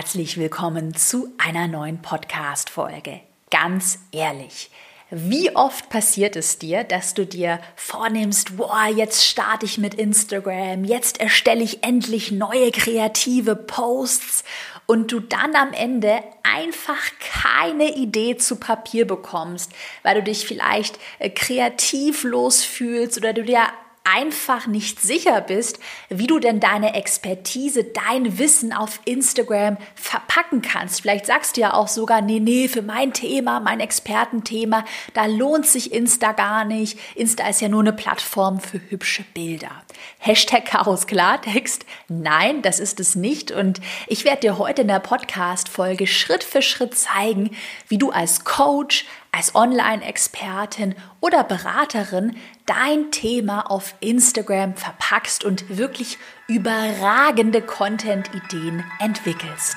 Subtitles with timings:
[0.00, 3.20] herzlich willkommen zu einer neuen Podcast-Folge.
[3.50, 4.70] Ganz ehrlich,
[5.10, 10.84] wie oft passiert es dir, dass du dir vornimmst, boah, jetzt starte ich mit Instagram,
[10.84, 14.44] jetzt erstelle ich endlich neue kreative Posts
[14.86, 19.70] und du dann am Ende einfach keine Idee zu Papier bekommst,
[20.02, 23.64] weil du dich vielleicht äh, kreativlos fühlst oder du dir
[24.04, 25.78] einfach nicht sicher bist,
[26.08, 31.02] wie du denn deine Expertise, dein Wissen auf Instagram verpacken kannst.
[31.02, 35.66] Vielleicht sagst du ja auch sogar, nee, nee, für mein Thema, mein Expertenthema, da lohnt
[35.66, 36.98] sich Insta gar nicht.
[37.14, 39.82] Insta ist ja nur eine Plattform für hübsche Bilder.
[40.22, 41.86] Hashtag Chaos Klartext.
[42.08, 43.50] Nein, das ist es nicht.
[43.52, 47.56] Und ich werde dir heute in der Podcast-Folge Schritt für Schritt zeigen,
[47.88, 56.18] wie du als Coach, als Online-Expertin oder Beraterin dein Thema auf Instagram verpackst und wirklich
[56.48, 59.76] überragende Content-Ideen entwickelst.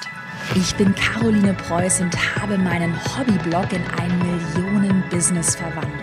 [0.55, 6.02] Ich bin Caroline Preuß und habe meinen Hobbyblog in ein Millionen-Business verwandelt.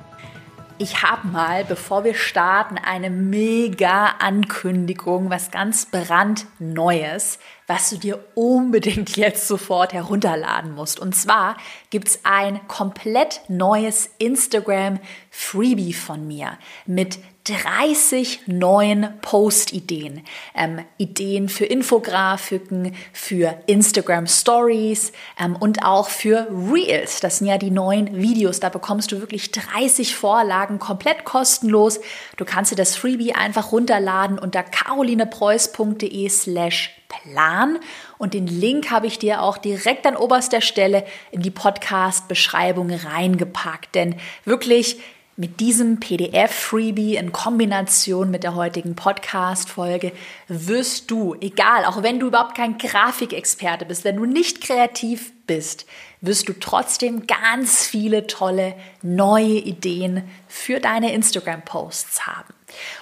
[0.81, 7.37] Ich habe mal, bevor wir starten, eine mega Ankündigung, was ganz brandneues,
[7.67, 10.99] was du dir unbedingt jetzt sofort herunterladen musst.
[10.99, 11.55] Und zwar
[11.91, 20.23] gibt es ein komplett neues Instagram Freebie von mir mit 30 neuen Post-Ideen.
[20.55, 27.19] Ähm, Ideen für Infografiken, für Instagram Stories ähm, und auch für Reels.
[27.19, 28.59] Das sind ja die neuen Videos.
[28.59, 31.99] Da bekommst du wirklich 30 Vorlagen komplett kostenlos.
[32.37, 37.77] Du kannst dir das Freebie einfach runterladen unter carolinepreuß.de slash Plan
[38.17, 43.95] und den Link habe ich dir auch direkt an oberster Stelle in die Podcast-Beschreibung reingepackt.
[43.95, 44.15] Denn
[44.45, 45.01] wirklich,
[45.41, 50.11] mit diesem PDF-Freebie in Kombination mit der heutigen Podcast-Folge
[50.47, 55.87] wirst du, egal, auch wenn du überhaupt kein Grafikexperte bist, wenn du nicht kreativ bist,
[56.21, 62.53] wirst du trotzdem ganz viele tolle neue Ideen für deine Instagram-Posts haben.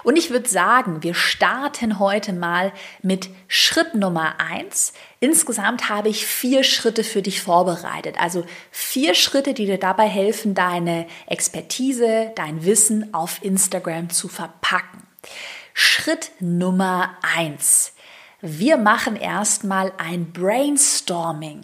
[0.04, 2.72] Und ich würde sagen, wir starten heute mal
[3.02, 4.94] mit Schritt Nummer eins.
[5.20, 8.16] Insgesamt habe ich vier Schritte für dich vorbereitet.
[8.20, 15.04] Also vier Schritte, die dir dabei helfen, deine Expertise, dein Wissen auf Instagram zu verpacken.
[15.74, 17.94] Schritt Nummer eins.
[18.42, 21.62] Wir machen erstmal ein Brainstorming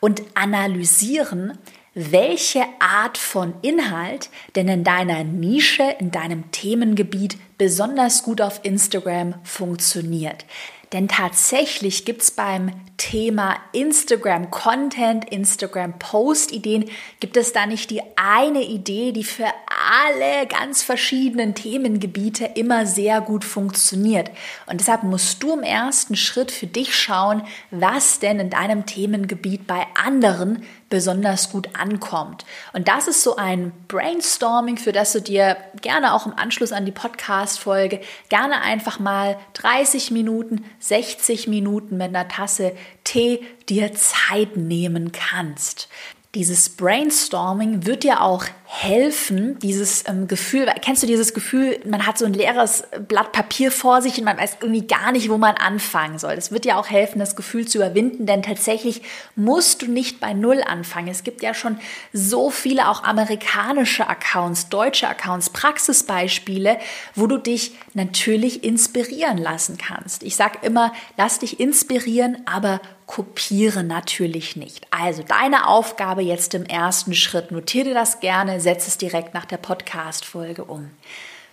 [0.00, 1.58] und analysieren,
[1.94, 9.34] welche Art von Inhalt denn in deiner Nische, in deinem Themengebiet besonders gut auf Instagram
[9.44, 10.44] funktioniert.
[10.92, 16.90] Denn tatsächlich gibt es beim Thema Instagram Content, Instagram Post Ideen,
[17.20, 23.20] gibt es da nicht die eine Idee, die für alle ganz verschiedenen Themengebiete immer sehr
[23.20, 24.32] gut funktioniert.
[24.66, 29.68] Und deshalb musst du im ersten Schritt für dich schauen, was denn in deinem Themengebiet
[29.68, 32.44] bei anderen besonders gut ankommt.
[32.72, 36.84] Und das ist so ein Brainstorming, für das du dir gerne auch im Anschluss an
[36.84, 42.72] die Podcast-Folge gerne einfach mal 30 Minuten, 60 Minuten mit einer Tasse
[43.04, 45.88] Tee dir Zeit nehmen kannst.
[46.36, 52.18] Dieses Brainstorming wird dir auch helfen, dieses ähm, Gefühl, kennst du dieses Gefühl, man hat
[52.18, 55.56] so ein leeres Blatt Papier vor sich und man weiß irgendwie gar nicht, wo man
[55.56, 56.36] anfangen soll.
[56.36, 59.02] Das wird dir auch helfen, das Gefühl zu überwinden, denn tatsächlich
[59.34, 61.08] musst du nicht bei Null anfangen.
[61.08, 61.78] Es gibt ja schon
[62.12, 66.78] so viele auch amerikanische Accounts, deutsche Accounts, Praxisbeispiele,
[67.16, 70.22] wo du dich natürlich inspirieren lassen kannst.
[70.22, 72.80] Ich sage immer, lass dich inspirieren, aber
[73.10, 74.86] kopiere natürlich nicht.
[74.92, 79.46] Also deine Aufgabe jetzt im ersten Schritt, notiere dir das gerne, setze es direkt nach
[79.46, 80.92] der Podcast-Folge um.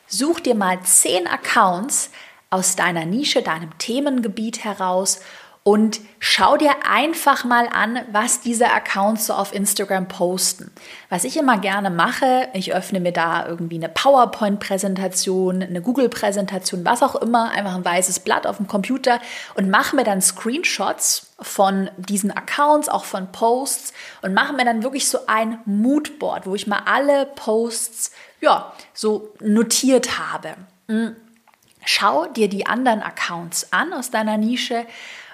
[0.05, 2.11] Such dir mal zehn Accounts
[2.51, 5.19] aus deiner Nische, deinem Themengebiet heraus
[5.67, 10.71] und schau dir einfach mal an, was diese Accounts so auf Instagram posten.
[11.09, 17.03] Was ich immer gerne mache, ich öffne mir da irgendwie eine PowerPoint-Präsentation, eine Google-Präsentation, was
[17.03, 19.19] auch immer, einfach ein weißes Blatt auf dem Computer
[19.55, 23.91] und mache mir dann Screenshots von diesen Accounts, auch von Posts
[24.21, 29.33] und mache mir dann wirklich so ein Moodboard, wo ich mal alle Posts, ja, so
[29.41, 30.53] notiert habe.
[30.87, 31.17] Hm.
[31.83, 34.85] Schau dir die anderen Accounts an aus deiner Nische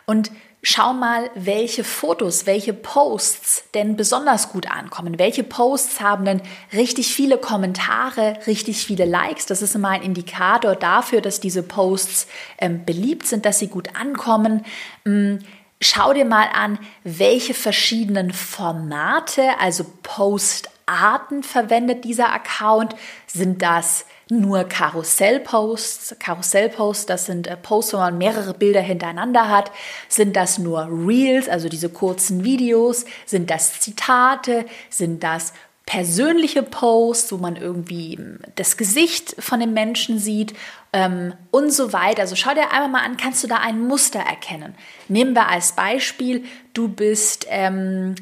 [0.05, 0.31] und
[0.63, 5.19] schau mal, welche Fotos, welche Posts denn besonders gut ankommen.
[5.19, 6.41] Welche Posts haben denn
[6.71, 9.45] richtig viele Kommentare, richtig viele Likes.
[9.45, 12.27] Das ist immer ein Indikator dafür, dass diese Posts
[12.57, 14.65] ähm, beliebt sind, dass sie gut ankommen.
[15.05, 15.39] Ähm,
[15.81, 22.95] schau dir mal an, welche verschiedenen Formate, also Postarten verwendet dieser Account.
[23.27, 26.15] Sind das nur Karussellposts.
[26.19, 29.71] Karussellposts, das sind äh, Posts, wo man mehrere Bilder hintereinander hat.
[30.07, 33.05] Sind das nur Reels, also diese kurzen Videos?
[33.25, 34.65] Sind das Zitate?
[34.89, 35.53] Sind das
[35.85, 40.53] persönliche Posts, wo man irgendwie hm, das Gesicht von dem Menschen sieht
[40.93, 42.21] ähm, und so weiter.
[42.21, 44.75] Also schau dir einmal mal an, kannst du da ein Muster erkennen?
[45.07, 48.15] Nehmen wir als Beispiel, du bist ähm,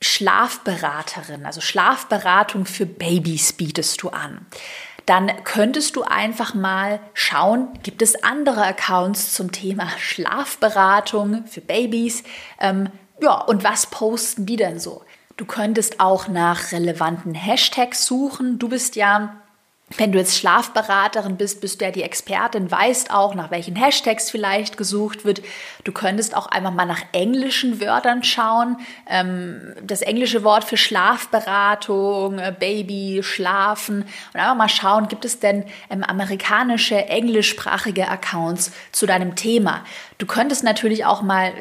[0.00, 4.46] Schlafberaterin, also Schlafberatung für Babys bietest du an
[5.08, 12.24] dann könntest du einfach mal schauen, gibt es andere Accounts zum Thema Schlafberatung für Babys?
[12.60, 12.90] Ähm,
[13.22, 15.02] ja, und was posten die denn so?
[15.38, 18.58] Du könntest auch nach relevanten Hashtags suchen.
[18.58, 19.40] Du bist ja
[19.96, 24.30] wenn du jetzt Schlafberaterin bist, bist du ja die Expertin, weißt auch, nach welchen Hashtags
[24.30, 25.40] vielleicht gesucht wird.
[25.84, 28.76] Du könntest auch einfach mal nach englischen Wörtern schauen.
[29.08, 35.40] Ähm, das englische Wort für Schlafberatung, äh, Baby, Schlafen und einfach mal schauen, gibt es
[35.40, 39.84] denn ähm, amerikanische, englischsprachige Accounts zu deinem Thema.
[40.18, 41.52] Du könntest natürlich auch mal,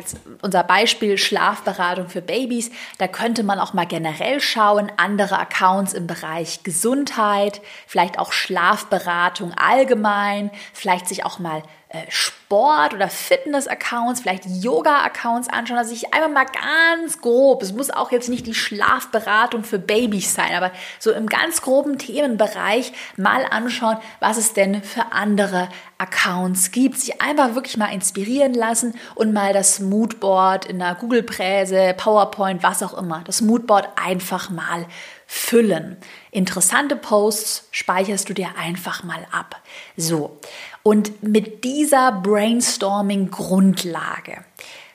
[0.42, 6.08] unser Beispiel Schlafberatung für Babys, da könnte man auch mal generell schauen, andere Accounts im
[6.08, 14.46] Bereich Gesundheit, vielleicht auch Schlafberatung allgemein, vielleicht sich auch mal äh, Sport- oder Fitness-Accounts, vielleicht
[14.46, 19.64] Yoga-Accounts anschauen, dass ich einfach mal ganz grob, es muss auch jetzt nicht die Schlafberatung
[19.64, 25.14] für Babys sein, aber so im ganz groben Themenbereich mal anschauen, was es denn für
[25.14, 30.96] andere Accounts gibt, sich einfach wirklich mal inspirieren lassen und mal das Moodboard in der
[30.96, 34.88] Google-Präse, PowerPoint, was auch immer, das Moodboard einfach mal
[35.28, 35.98] füllen.
[36.32, 39.62] Interessante Posts speicherst du dir einfach mal ab.
[39.96, 40.40] So,
[40.84, 44.44] und mit dieser Brainstorming-Grundlage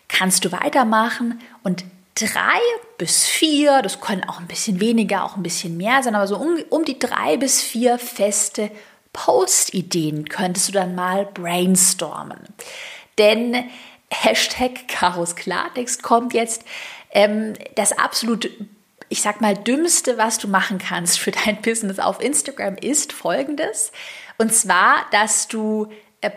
[0.08, 1.84] kannst du weitermachen und
[2.14, 2.61] drei
[2.99, 6.37] bis vier, das können auch ein bisschen weniger, auch ein bisschen mehr sein, aber so
[6.37, 8.70] um, um die drei bis vier feste
[9.12, 12.38] Post-Ideen könntest du dann mal brainstormen.
[13.19, 13.64] Denn
[14.11, 16.64] Hashtag Karos Klartext kommt jetzt.
[17.11, 18.50] Ähm, das absolut,
[19.12, 23.93] ich sag mal, dümmste, was du machen kannst für dein Business auf Instagram ist folgendes.
[24.38, 25.88] Und zwar, dass du
[26.23, 26.31] äh,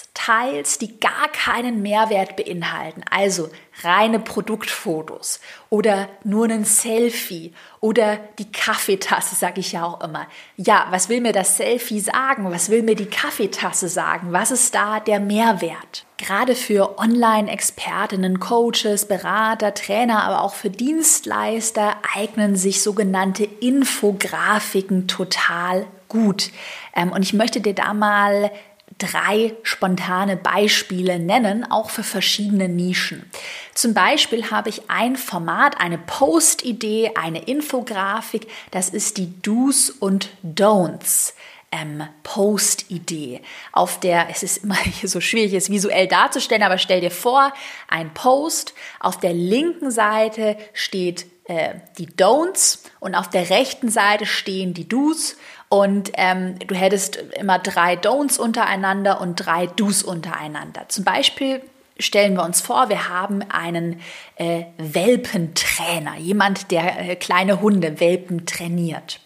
[0.00, 3.02] Posts teilst, die gar keinen Mehrwert beinhalten.
[3.10, 3.50] Also
[3.82, 10.26] reine Produktfotos oder nur ein Selfie oder die Kaffeetasse, sage ich ja auch immer.
[10.56, 12.50] Ja, was will mir das Selfie sagen?
[12.50, 14.32] Was will mir die Kaffeetasse sagen?
[14.32, 16.04] Was ist da der Mehrwert?
[16.18, 25.86] Gerade für Online-Expertinnen, Coaches, Berater, Trainer, aber auch für Dienstleister eignen sich sogenannte Infografiken total
[26.08, 26.50] gut.
[26.94, 28.50] Ähm, und ich möchte dir da mal
[28.98, 33.28] drei spontane Beispiele nennen, auch für verschiedene Nischen.
[33.74, 40.30] Zum Beispiel habe ich ein Format, eine Post-Idee, eine Infografik, das ist die Do's und
[40.44, 41.34] Don'ts.
[41.72, 47.12] Ähm, Post-Idee, auf der es ist immer so schwierig, es visuell darzustellen, aber stell dir
[47.12, 47.52] vor,
[47.86, 54.26] ein Post, auf der linken Seite steht äh, die Don'ts und auf der rechten Seite
[54.26, 55.36] stehen die Do's
[55.70, 60.88] und ähm, du hättest immer drei Don'ts untereinander und drei Do's untereinander.
[60.88, 61.62] Zum Beispiel
[61.96, 64.00] stellen wir uns vor, wir haben einen
[64.34, 69.20] äh, Welpentrainer, jemand, der äh, kleine Hunde, Welpen trainiert.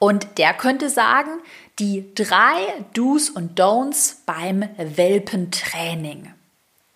[0.00, 1.30] Und der könnte sagen,
[1.78, 2.56] die drei
[2.92, 6.32] Do's und Don'ts beim Welpentraining.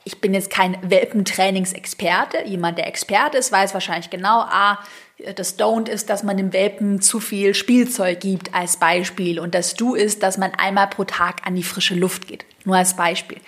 [0.03, 2.43] Ich bin jetzt kein Welpentrainingsexperte.
[2.45, 4.79] Jemand, der Experte ist, weiß wahrscheinlich genau, ah,
[5.35, 9.75] das Don't ist, dass man dem Welpen zu viel Spielzeug gibt als Beispiel und das
[9.75, 12.45] Do ist, dass man einmal pro Tag an die frische Luft geht.
[12.65, 13.39] Nur als Beispiel.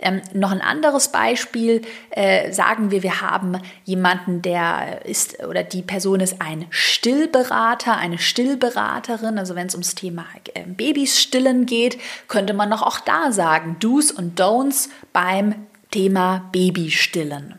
[0.00, 5.82] Ähm, noch ein anderes Beispiel, äh, sagen wir, wir haben jemanden, der ist oder die
[5.82, 9.38] Person ist ein Stillberater, eine Stillberaterin.
[9.38, 13.76] Also wenn es ums Thema äh, Babys stillen geht, könnte man noch auch da sagen,
[13.80, 15.54] Do's und Don'ts beim
[15.90, 17.54] Thema Babystillen.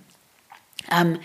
[0.91, 1.19] Ähm,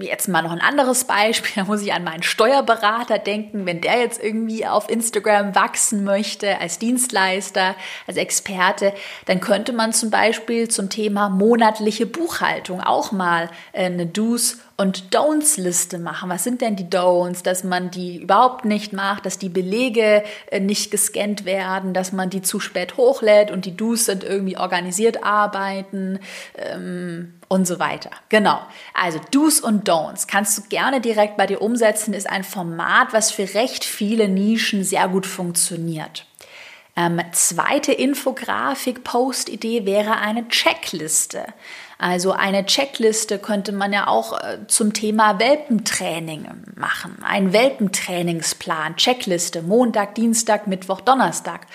[0.00, 4.00] jetzt mal noch ein anderes Beispiel, da muss ich an meinen Steuerberater denken, wenn der
[4.00, 7.74] jetzt irgendwie auf Instagram wachsen möchte als Dienstleister,
[8.06, 8.92] als Experte,
[9.26, 15.12] dann könnte man zum Beispiel zum Thema monatliche Buchhaltung auch mal äh, eine Do's und
[15.12, 16.30] Don'ts-Liste machen.
[16.30, 17.42] Was sind denn die Don'ts?
[17.42, 22.30] Dass man die überhaupt nicht macht, dass die Belege äh, nicht gescannt werden, dass man
[22.30, 26.20] die zu spät hochlädt und die Do's sind irgendwie organisiert arbeiten
[26.56, 28.10] ähm, und so weiter.
[28.28, 28.60] Genau.
[28.94, 33.32] Also Do's und Don'ts kannst du gerne direkt bei dir umsetzen, ist ein Format, was
[33.32, 36.24] für recht viele Nischen sehr gut funktioniert.
[36.94, 41.46] Ähm, zweite Infografik-Post-Idee wäre eine Checkliste.
[41.98, 47.18] Also eine Checkliste könnte man ja auch äh, zum Thema Welpentraining machen.
[47.22, 51.66] Ein Welpentrainingsplan, Checkliste, Montag, Dienstag, Mittwoch, Donnerstag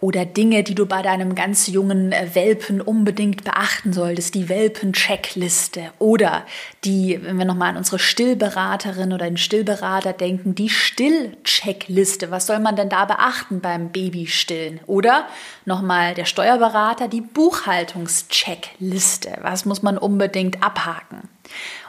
[0.00, 5.92] oder Dinge, die du bei deinem ganz jungen äh, Welpen unbedingt beachten solltest, die Welpen-Checkliste
[5.98, 6.46] oder
[6.84, 12.30] die, wenn wir nochmal an unsere Stillberaterin oder den Stillberater denken, die Still-Checkliste.
[12.30, 14.80] Was soll man denn da beachten beim Babystillen?
[14.86, 15.26] Oder
[15.66, 19.36] nochmal der Steuerberater, die Buchhaltungs-Checkliste.
[19.42, 21.28] Was muss man unbedingt abhaken?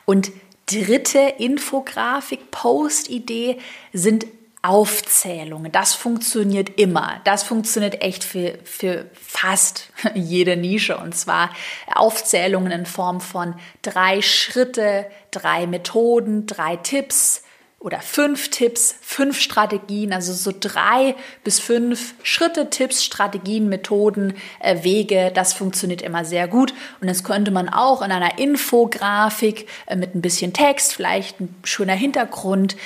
[0.06, 0.32] Und
[0.66, 3.58] dritte Infografik-Post-Idee
[3.94, 4.26] sind
[4.64, 5.72] Aufzählungen.
[5.72, 7.20] Das funktioniert immer.
[7.24, 10.98] Das funktioniert echt für, für fast jede Nische.
[10.98, 11.50] Und zwar
[11.94, 17.44] Aufzählungen in Form von drei Schritte, drei Methoden, drei Tipps
[17.82, 24.84] oder fünf Tipps, fünf Strategien, also so drei bis fünf Schritte, Tipps, Strategien, Methoden, äh,
[24.84, 25.32] Wege.
[25.34, 26.76] Das funktioniert immer sehr gut.
[27.02, 31.56] Und das könnte man auch in einer Infografik äh, mit ein bisschen Text, vielleicht ein
[31.64, 32.78] schöner Hintergrund,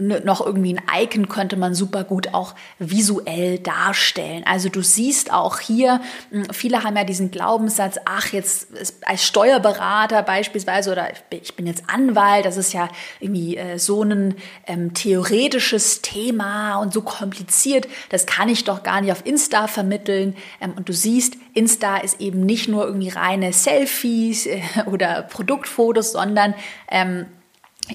[0.00, 4.42] noch irgendwie ein Icon könnte man super gut auch visuell darstellen.
[4.46, 8.68] Also du siehst auch hier, hm, viele haben ja diesen Glaubenssatz, ach, jetzt
[9.04, 12.88] als Steuerberater beispielsweise oder ich bin jetzt Anwalt, das ist ja
[13.20, 14.34] irgendwie äh, so ein
[14.66, 20.36] ähm, theoretisches Thema und so kompliziert, das kann ich doch gar nicht auf Insta vermitteln.
[20.60, 26.12] Ähm, und du siehst, Insta ist eben nicht nur irgendwie reine Selfies äh, oder Produktfotos,
[26.12, 26.54] sondern
[26.90, 27.26] ähm,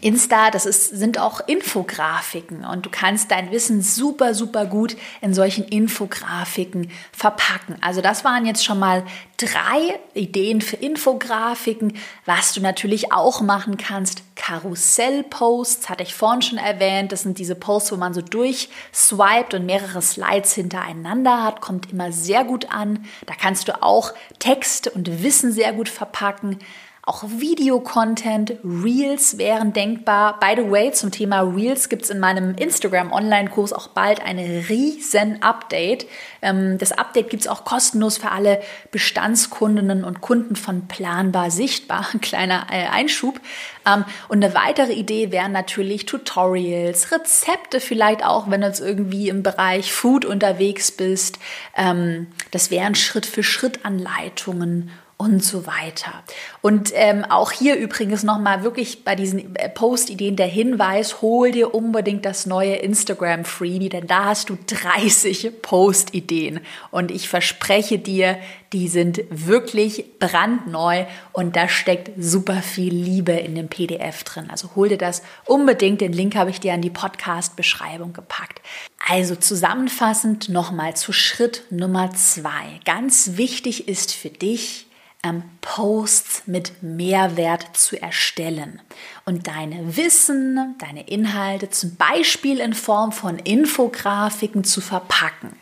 [0.01, 5.33] Insta, das ist, sind auch Infografiken und du kannst dein Wissen super, super gut in
[5.33, 7.77] solchen Infografiken verpacken.
[7.81, 9.03] Also das waren jetzt schon mal
[9.37, 11.93] drei Ideen für Infografiken.
[12.25, 17.11] Was du natürlich auch machen kannst, Karussellposts, hatte ich vorhin schon erwähnt.
[17.11, 22.11] Das sind diese Posts, wo man so durchswiped und mehrere Slides hintereinander hat, kommt immer
[22.11, 23.05] sehr gut an.
[23.25, 26.59] Da kannst du auch Text und Wissen sehr gut verpacken.
[27.07, 30.39] Auch Videocontent, Reels wären denkbar.
[30.39, 35.43] By the way, zum Thema Reels gibt es in meinem Instagram-Online-Kurs auch bald eine riesen
[35.43, 36.07] Update.
[36.41, 38.59] Ähm, das Update gibt es auch kostenlos für alle
[38.89, 42.07] Bestandskundinnen und Kunden von Planbar Sichtbar.
[42.11, 43.39] Ein kleiner äh, Einschub.
[43.85, 49.29] Ähm, und eine weitere Idee wären natürlich Tutorials, Rezepte vielleicht auch, wenn du jetzt irgendwie
[49.29, 51.37] im Bereich Food unterwegs bist.
[51.77, 56.23] Ähm, das wären Schritt-für-Schritt-Anleitungen und so weiter.
[56.61, 61.73] Und ähm, auch hier übrigens nochmal wirklich bei diesen äh, Post-Ideen der Hinweis, hol dir
[61.73, 66.59] unbedingt das neue Instagram-Freebie, denn da hast du 30 Post-Ideen.
[66.91, 68.37] Und ich verspreche dir,
[68.73, 74.49] die sind wirklich brandneu und da steckt super viel Liebe in dem PDF drin.
[74.49, 76.01] Also hol dir das unbedingt.
[76.01, 78.61] Den Link habe ich dir an die Podcast-Beschreibung gepackt.
[79.07, 82.81] Also zusammenfassend nochmal zu Schritt Nummer zwei.
[82.83, 84.84] Ganz wichtig ist für dich,
[85.25, 88.81] ähm, Posts mit Mehrwert zu erstellen
[89.25, 95.57] und deine Wissen, deine Inhalte zum Beispiel in Form von Infografiken zu verpacken.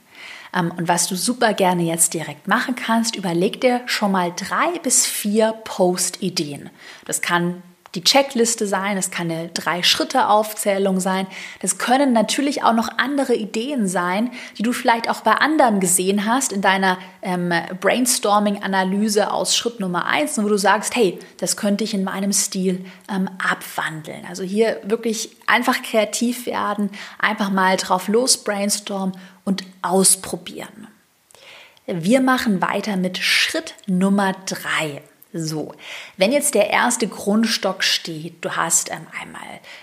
[0.54, 4.78] Ähm, und was du super gerne jetzt direkt machen kannst, überleg dir schon mal drei
[4.80, 6.70] bis vier Post-Ideen.
[7.06, 7.64] Das kann
[7.96, 11.28] die Checkliste sein, es kann eine Drei-Schritte-Aufzählung sein.
[11.62, 16.26] Das können natürlich auch noch andere Ideen sein, die du vielleicht auch bei anderen gesehen
[16.26, 21.84] hast in deiner ähm, Brainstorming-Analyse aus Schritt Nummer eins, wo du sagst, hey, das könnte
[21.84, 24.26] ich in meinem Stil ähm, abwandeln.
[24.28, 30.88] Also hier wirklich einfach kreativ werden, einfach mal drauf los brainstormen und ausprobieren.
[31.86, 35.04] Wir machen weiter mit Schritt Nummer drei.
[35.36, 35.74] So,
[36.16, 39.42] wenn jetzt der erste Grundstock steht, du hast ähm, einmal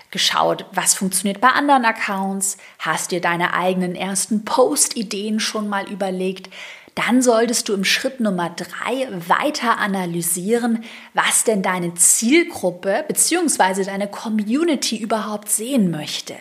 [0.09, 6.49] geschaut, was funktioniert bei anderen Accounts, hast dir deine eigenen ersten Post-Ideen schon mal überlegt,
[6.95, 13.83] dann solltest du im Schritt Nummer drei weiter analysieren, was denn deine Zielgruppe bzw.
[13.83, 16.35] deine Community überhaupt sehen möchte.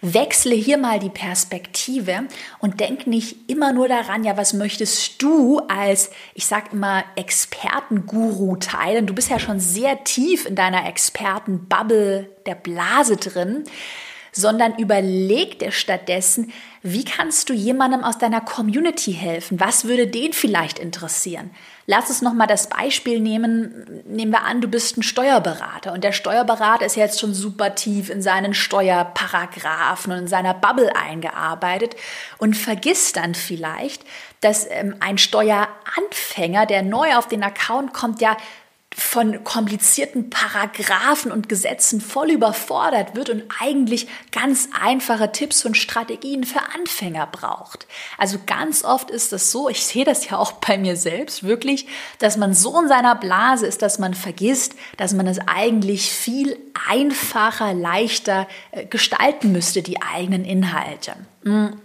[0.00, 2.28] Wechsle hier mal die Perspektive
[2.60, 8.56] und denk nicht immer nur daran, ja, was möchtest du als, ich sag immer, Expertenguru
[8.56, 9.06] teilen?
[9.06, 13.64] Du bist ja schon sehr tief in deiner Expertenbubble der Blase drin
[14.30, 16.52] sondern überleg dir stattdessen,
[16.82, 19.58] wie kannst du jemandem aus deiner Community helfen?
[19.58, 21.50] Was würde den vielleicht interessieren?
[21.90, 24.02] Lass uns nochmal das Beispiel nehmen.
[24.04, 28.10] Nehmen wir an, du bist ein Steuerberater und der Steuerberater ist jetzt schon super tief
[28.10, 31.96] in seinen Steuerparagraphen und in seiner Bubble eingearbeitet
[32.36, 34.04] und vergisst dann vielleicht,
[34.42, 38.36] dass ähm, ein Steueranfänger, der neu auf den Account kommt, ja
[38.94, 46.44] von komplizierten Paragraphen und Gesetzen voll überfordert wird und eigentlich ganz einfache Tipps und Strategien
[46.44, 47.86] für Anfänger braucht.
[48.16, 51.86] Also ganz oft ist es so, ich sehe das ja auch bei mir selbst wirklich,
[52.18, 56.56] dass man so in seiner Blase ist, dass man vergisst, dass man es eigentlich viel
[56.88, 61.14] einfacher, leichter äh, gestalten müsste, die eigenen Inhalte.
[61.44, 61.80] Hm.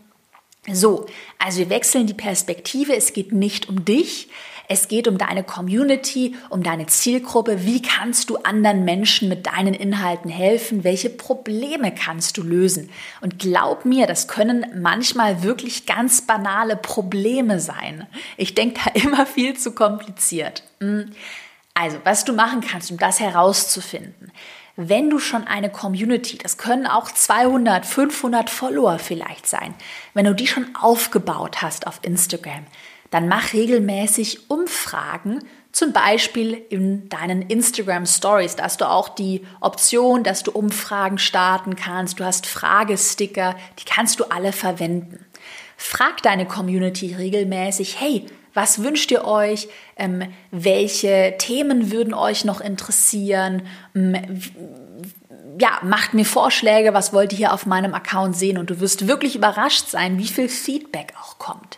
[0.72, 1.08] So,
[1.40, 2.96] also wir wechseln die Perspektive.
[2.96, 4.30] Es geht nicht um dich,
[4.74, 7.64] es geht um deine Community, um deine Zielgruppe.
[7.64, 10.84] Wie kannst du anderen Menschen mit deinen Inhalten helfen?
[10.84, 12.90] Welche Probleme kannst du lösen?
[13.22, 18.08] Und glaub mir, das können manchmal wirklich ganz banale Probleme sein.
[18.36, 20.64] Ich denke da immer viel zu kompliziert.
[20.80, 21.12] Hm.
[21.76, 24.32] Also, was du machen kannst, um das herauszufinden.
[24.76, 29.76] Wenn du schon eine Community, das können auch 200, 500 Follower vielleicht sein,
[30.16, 32.66] wenn du die schon aufgebaut hast auf Instagram,
[33.14, 35.40] dann mach regelmäßig Umfragen,
[35.72, 38.56] zum Beispiel in deinen Instagram Stories.
[38.56, 42.20] Da hast du auch die Option, dass du Umfragen starten kannst.
[42.20, 45.26] Du hast Fragesticker, die kannst du alle verwenden.
[45.78, 49.68] Frag deine Community regelmäßig, hey, was wünscht ihr euch?
[49.98, 53.64] Ähm, welche Themen würden euch noch interessieren?
[53.96, 54.42] Ähm,
[55.60, 58.58] ja, macht mir Vorschläge, was wollt ihr hier auf meinem Account sehen?
[58.58, 61.78] Und du wirst wirklich überrascht sein, wie viel Feedback auch kommt.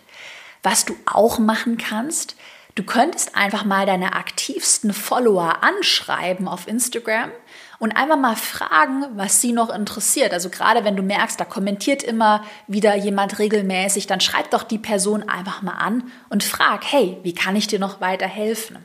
[0.66, 2.36] Was du auch machen kannst,
[2.74, 7.30] du könntest einfach mal deine aktivsten Follower anschreiben auf Instagram
[7.78, 10.34] und einfach mal fragen, was sie noch interessiert.
[10.34, 14.80] Also gerade wenn du merkst, da kommentiert immer wieder jemand regelmäßig, dann schreib doch die
[14.80, 18.78] Person einfach mal an und frag, hey, wie kann ich dir noch weiterhelfen?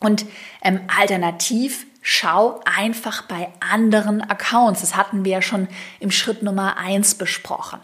[0.00, 0.26] Und
[0.60, 4.80] ähm, alternativ schau einfach bei anderen Accounts.
[4.80, 5.68] Das hatten wir ja schon
[6.00, 7.80] im Schritt Nummer eins besprochen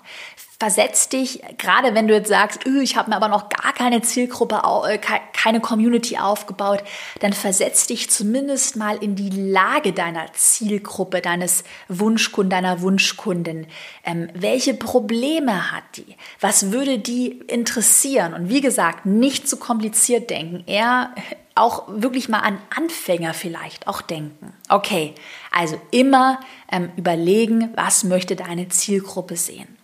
[0.62, 4.62] versetz dich, gerade wenn du jetzt sagst, ich habe mir aber noch gar keine Zielgruppe,
[4.88, 4.97] äh,
[5.33, 6.85] keine Community aufgebaut,
[7.19, 13.66] dann versetz dich zumindest mal in die Lage deiner Zielgruppe, deines Wunschkunden, deiner Wunschkundin.
[14.04, 16.14] Ähm, welche Probleme hat die?
[16.38, 18.33] Was würde die interessieren?
[18.33, 21.12] Und wie gesagt, nicht zu kompliziert denken, eher
[21.57, 24.53] auch wirklich mal an Anfänger vielleicht auch denken.
[24.68, 25.16] Okay,
[25.51, 26.38] also immer
[26.70, 29.82] ähm, überlegen, was möchte deine Zielgruppe sehen.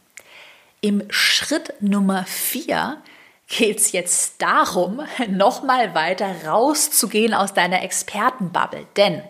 [0.80, 2.98] Im Schritt Nummer vier
[3.48, 8.86] geht es jetzt darum, nochmal weiter rauszugehen aus deiner Expertenbubble.
[8.96, 9.22] Denn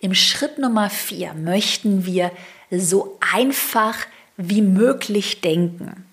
[0.00, 2.32] im Schritt Nummer vier möchten wir
[2.70, 3.96] so einfach
[4.36, 6.06] wie möglich denken.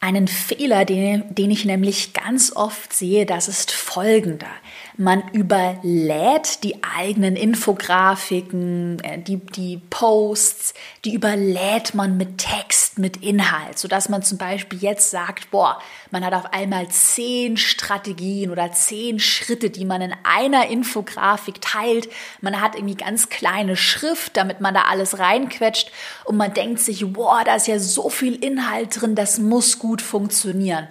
[0.00, 4.50] Einen Fehler, den, den ich nämlich ganz oft sehe, das ist folgender.
[4.96, 10.72] Man überlädt die eigenen Infografiken, äh, die, die Posts,
[11.04, 15.80] die überlädt man mit Text, mit Inhalt, sodass man zum Beispiel jetzt sagt, boah,
[16.12, 22.08] man hat auf einmal zehn Strategien oder zehn Schritte, die man in einer Infografik teilt.
[22.40, 25.90] Man hat irgendwie ganz kleine Schrift, damit man da alles reinquetscht
[26.24, 30.00] und man denkt sich, boah, da ist ja so viel Inhalt drin, das muss gut
[30.00, 30.86] funktionieren.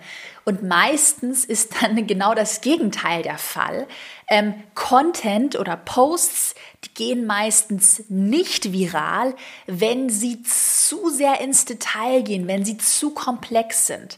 [0.45, 3.88] Und meistens ist dann genau das Gegenteil der Fall.
[4.29, 9.36] Ähm, Content oder Posts, die gehen meistens nicht viral,
[9.67, 14.17] wenn sie zu sehr ins Detail gehen, wenn sie zu komplex sind.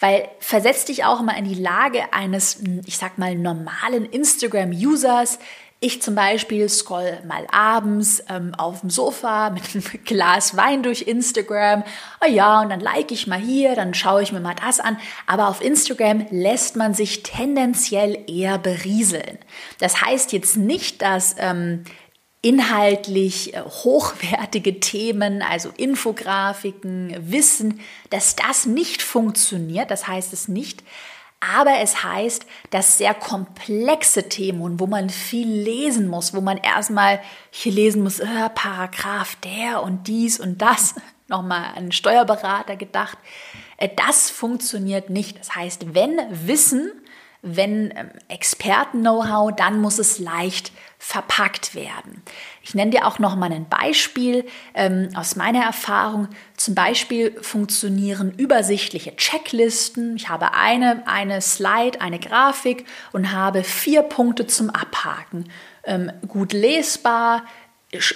[0.00, 5.38] Weil versetz dich auch immer in die Lage eines, ich sag mal, normalen Instagram-Users,
[5.84, 11.02] ich zum Beispiel scroll mal abends ähm, auf dem Sofa mit einem Glas Wein durch
[11.02, 11.84] Instagram.
[12.24, 14.96] Oh ja, und dann like ich mal hier, dann schaue ich mir mal das an.
[15.26, 19.38] Aber auf Instagram lässt man sich tendenziell eher berieseln.
[19.78, 21.84] Das heißt jetzt nicht, dass ähm,
[22.40, 29.90] inhaltlich äh, hochwertige Themen, also Infografiken, Wissen, dass das nicht funktioniert.
[29.90, 30.82] Das heißt es nicht.
[31.52, 37.20] Aber es heißt, dass sehr komplexe Themen, wo man viel lesen muss, wo man erstmal
[37.50, 40.94] hier lesen muss, äh, Paragraph der und dies und das,
[41.28, 43.18] nochmal an Steuerberater gedacht,
[43.76, 45.38] äh, das funktioniert nicht.
[45.38, 46.92] Das heißt, wenn Wissen,
[47.42, 52.22] wenn ähm, Experten-Know-how, dann muss es leicht verpackt werden.
[52.62, 56.28] Ich nenne dir auch noch mal ein Beispiel ähm, aus meiner Erfahrung.
[56.56, 60.16] Zum Beispiel funktionieren übersichtliche Checklisten.
[60.16, 65.50] Ich habe eine, eine Slide, eine Grafik und habe vier Punkte zum Abhaken.
[65.84, 67.44] Ähm, gut lesbar,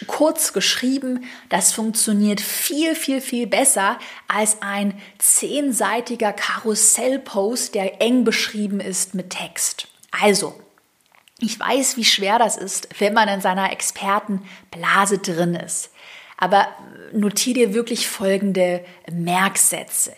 [0.06, 8.80] kurz geschrieben, das funktioniert viel, viel, viel besser als ein zehnseitiger Karussellpost, der eng beschrieben
[8.80, 9.88] ist mit Text.
[10.10, 10.54] Also,
[11.40, 15.90] ich weiß, wie schwer das ist, wenn man in seiner Expertenblase drin ist.
[16.36, 16.68] Aber
[17.12, 20.12] notiere dir wirklich folgende Merksätze.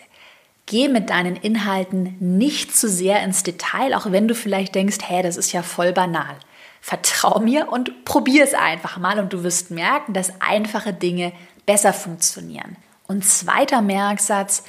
[0.65, 5.21] Geh mit deinen Inhalten nicht zu sehr ins Detail, auch wenn du vielleicht denkst, hä,
[5.21, 6.37] das ist ja voll banal.
[6.79, 11.33] Vertrau mir und probier es einfach mal und du wirst merken, dass einfache Dinge
[11.65, 12.77] besser funktionieren.
[13.07, 14.63] Und zweiter Merksatz,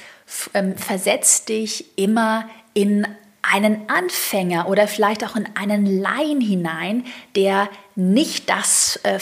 [0.53, 3.07] ähm, versetz dich immer in
[3.43, 9.19] einen Anfänger oder vielleicht auch in einen Laien hinein, der nicht das äh,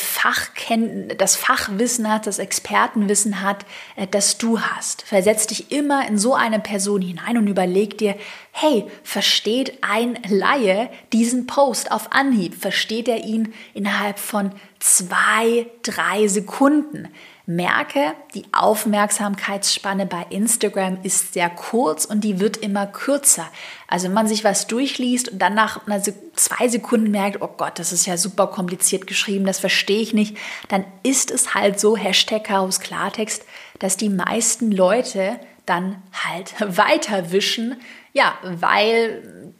[1.17, 5.01] das Fachwissen hat, das Expertenwissen hat, äh, das du hast.
[5.01, 8.15] Versetz dich immer in so eine Person hinein und überleg dir,
[8.51, 12.55] hey, versteht ein Laie diesen Post auf Anhieb?
[12.55, 17.09] Versteht er ihn innerhalb von zwei, drei Sekunden?
[17.55, 23.47] merke, die Aufmerksamkeitsspanne bei Instagram ist sehr kurz und die wird immer kürzer.
[23.87, 25.81] Also wenn man sich was durchliest und dann nach
[26.35, 30.37] zwei Sekunden merkt, oh Gott, das ist ja super kompliziert geschrieben, das verstehe ich nicht,
[30.67, 33.43] dann ist es halt so, Hashtag Chaos Klartext,
[33.79, 37.81] dass die meisten Leute dann halt weiterwischen,
[38.13, 39.51] ja, weil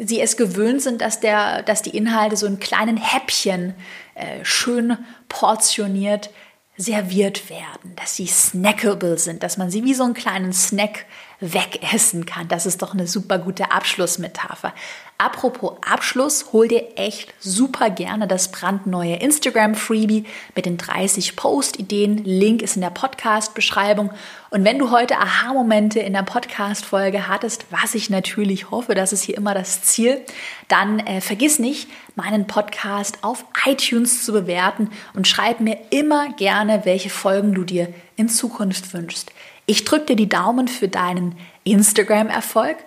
[0.00, 3.74] sie es gewöhnt sind, dass, der, dass die Inhalte so in kleinen Häppchen
[4.16, 6.30] äh, schön portioniert
[6.76, 11.06] serviert werden, dass sie snackable sind, dass man sie wie so einen kleinen Snack
[11.40, 12.48] wegessen kann.
[12.48, 14.72] Das ist doch eine super gute Abschlussmetapher.
[15.18, 20.24] Apropos Abschluss, hol dir echt super gerne das brandneue Instagram-Freebie
[20.54, 22.22] mit den 30 Post-Ideen.
[22.24, 24.10] Link ist in der Podcast-Beschreibung.
[24.50, 29.22] Und wenn du heute Aha-Momente in der Podcast-Folge hattest, was ich natürlich hoffe, das ist
[29.22, 30.20] hier immer das Ziel,
[30.68, 36.84] dann äh, vergiss nicht, meinen Podcast auf iTunes zu bewerten und schreib mir immer gerne,
[36.84, 39.32] welche Folgen du dir in Zukunft wünschst.
[39.70, 42.78] Ich drücke dir die Daumen für deinen Instagram-Erfolg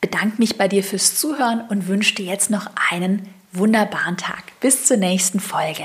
[0.00, 4.44] bedanke mich bei dir fürs Zuhören und wünsche dir jetzt noch einen wunderbaren Tag.
[4.60, 5.84] Bis zur nächsten Folge.